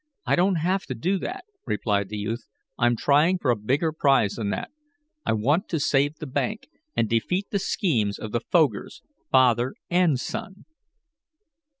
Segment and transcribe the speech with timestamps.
[0.25, 2.47] "I don't have to do that," replied the youth.
[2.75, 4.71] "I'm trying for a bigger prize than that.
[5.27, 10.19] I want to save the bank, and defeat the schemes of the Fogers father and
[10.19, 10.65] son."